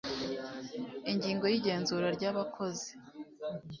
ingingo 1.11 1.45
yigenzura 1.51 2.07
ryabakozi 2.15 2.89